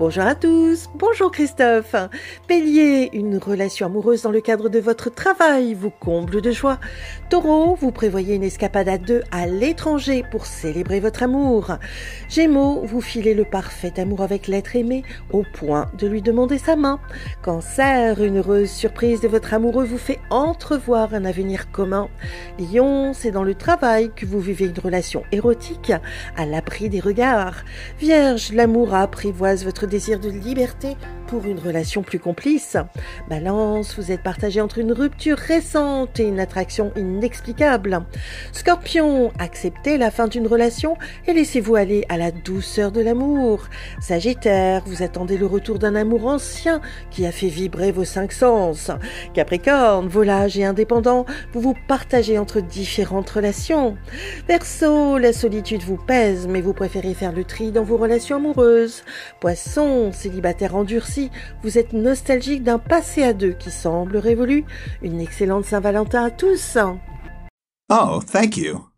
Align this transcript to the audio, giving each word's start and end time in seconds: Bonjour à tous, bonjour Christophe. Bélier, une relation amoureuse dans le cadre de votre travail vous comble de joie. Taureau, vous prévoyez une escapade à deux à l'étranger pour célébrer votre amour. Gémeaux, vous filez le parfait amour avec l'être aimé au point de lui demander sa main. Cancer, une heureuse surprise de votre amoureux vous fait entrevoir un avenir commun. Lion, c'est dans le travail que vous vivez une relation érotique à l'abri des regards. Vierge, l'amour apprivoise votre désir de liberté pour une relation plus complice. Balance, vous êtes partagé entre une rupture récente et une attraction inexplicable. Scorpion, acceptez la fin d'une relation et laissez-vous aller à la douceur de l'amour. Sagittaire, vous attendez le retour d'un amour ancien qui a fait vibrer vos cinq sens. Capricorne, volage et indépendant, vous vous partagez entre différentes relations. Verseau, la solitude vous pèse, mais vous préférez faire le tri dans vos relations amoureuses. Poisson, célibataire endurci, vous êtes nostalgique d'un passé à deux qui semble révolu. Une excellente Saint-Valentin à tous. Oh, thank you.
Bonjour 0.00 0.24
à 0.24 0.34
tous, 0.34 0.88
bonjour 0.94 1.30
Christophe. 1.30 1.94
Bélier, 2.48 3.10
une 3.12 3.36
relation 3.36 3.84
amoureuse 3.84 4.22
dans 4.22 4.30
le 4.30 4.40
cadre 4.40 4.70
de 4.70 4.78
votre 4.78 5.10
travail 5.10 5.74
vous 5.74 5.90
comble 5.90 6.40
de 6.40 6.50
joie. 6.50 6.78
Taureau, 7.28 7.74
vous 7.74 7.92
prévoyez 7.92 8.34
une 8.34 8.42
escapade 8.42 8.88
à 8.88 8.96
deux 8.96 9.22
à 9.30 9.46
l'étranger 9.46 10.24
pour 10.30 10.46
célébrer 10.46 11.00
votre 11.00 11.22
amour. 11.22 11.72
Gémeaux, 12.30 12.80
vous 12.86 13.02
filez 13.02 13.34
le 13.34 13.44
parfait 13.44 14.00
amour 14.00 14.22
avec 14.22 14.46
l'être 14.46 14.74
aimé 14.74 15.04
au 15.32 15.42
point 15.42 15.90
de 15.98 16.06
lui 16.06 16.22
demander 16.22 16.56
sa 16.56 16.76
main. 16.76 16.98
Cancer, 17.42 18.22
une 18.22 18.38
heureuse 18.38 18.70
surprise 18.70 19.20
de 19.20 19.28
votre 19.28 19.52
amoureux 19.52 19.84
vous 19.84 19.98
fait 19.98 20.20
entrevoir 20.30 21.12
un 21.12 21.26
avenir 21.26 21.70
commun. 21.72 22.08
Lion, 22.58 23.12
c'est 23.12 23.32
dans 23.32 23.44
le 23.44 23.54
travail 23.54 24.10
que 24.16 24.24
vous 24.24 24.40
vivez 24.40 24.64
une 24.64 24.80
relation 24.82 25.24
érotique 25.30 25.92
à 26.38 26.46
l'abri 26.46 26.88
des 26.88 27.00
regards. 27.00 27.64
Vierge, 27.98 28.50
l'amour 28.54 28.94
apprivoise 28.94 29.62
votre 29.62 29.89
désir 29.90 30.20
de 30.20 30.30
liberté 30.30 30.96
pour 31.30 31.44
une 31.46 31.60
relation 31.60 32.02
plus 32.02 32.18
complice. 32.18 32.76
Balance, 33.28 33.96
vous 33.96 34.10
êtes 34.10 34.22
partagé 34.22 34.60
entre 34.60 34.78
une 34.78 34.90
rupture 34.90 35.38
récente 35.38 36.18
et 36.18 36.24
une 36.24 36.40
attraction 36.40 36.90
inexplicable. 36.96 38.04
Scorpion, 38.52 39.30
acceptez 39.38 39.96
la 39.96 40.10
fin 40.10 40.26
d'une 40.26 40.48
relation 40.48 40.96
et 41.28 41.32
laissez-vous 41.32 41.76
aller 41.76 42.04
à 42.08 42.16
la 42.16 42.32
douceur 42.32 42.90
de 42.90 43.00
l'amour. 43.00 43.68
Sagittaire, 44.00 44.82
vous 44.86 45.04
attendez 45.04 45.38
le 45.38 45.46
retour 45.46 45.78
d'un 45.78 45.94
amour 45.94 46.26
ancien 46.26 46.80
qui 47.12 47.24
a 47.26 47.32
fait 47.32 47.46
vibrer 47.46 47.92
vos 47.92 48.04
cinq 48.04 48.32
sens. 48.32 48.90
Capricorne, 49.32 50.08
volage 50.08 50.58
et 50.58 50.64
indépendant, 50.64 51.26
vous 51.52 51.60
vous 51.60 51.76
partagez 51.86 52.38
entre 52.38 52.60
différentes 52.60 53.30
relations. 53.30 53.96
Verseau, 54.48 55.16
la 55.16 55.32
solitude 55.32 55.82
vous 55.82 55.96
pèse, 55.96 56.48
mais 56.48 56.60
vous 56.60 56.72
préférez 56.72 57.14
faire 57.14 57.32
le 57.32 57.44
tri 57.44 57.70
dans 57.70 57.84
vos 57.84 57.98
relations 57.98 58.36
amoureuses. 58.36 59.04
Poisson, 59.38 60.10
célibataire 60.12 60.74
endurci, 60.74 61.19
vous 61.62 61.78
êtes 61.78 61.92
nostalgique 61.92 62.62
d'un 62.62 62.78
passé 62.78 63.22
à 63.22 63.32
deux 63.32 63.52
qui 63.52 63.70
semble 63.70 64.16
révolu. 64.16 64.64
Une 65.02 65.20
excellente 65.20 65.64
Saint-Valentin 65.64 66.24
à 66.24 66.30
tous. 66.30 66.78
Oh, 67.90 68.20
thank 68.32 68.56
you. 68.56 68.89